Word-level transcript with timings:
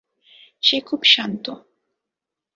সে 0.63 0.77
খুব 0.79 1.01
শান্ত। 1.03 1.45